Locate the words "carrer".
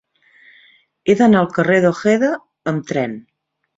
1.57-1.77